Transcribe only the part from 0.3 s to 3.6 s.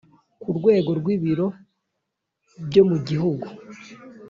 Ku rwego rw ibiro byo mu gihugu